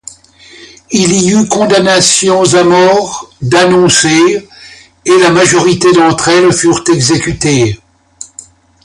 Il 0.89 1.13
y 1.13 1.29
eut 1.35 1.47
condamnations 1.47 2.41
à 2.55 2.63
mort 2.63 3.29
d'annoncées, 3.39 4.49
et 5.05 5.19
la 5.19 5.29
majorité 5.29 5.93
d'entre 5.93 6.29
elles 6.29 6.51
furent 6.51 6.83
exécutées. 6.91 7.79